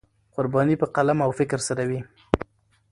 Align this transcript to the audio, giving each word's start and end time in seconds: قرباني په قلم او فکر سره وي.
قرباني 0.35 0.75
په 0.81 0.87
قلم 0.95 1.17
او 1.25 1.31
فکر 1.39 1.59
سره 1.67 1.83
وي. 1.89 1.99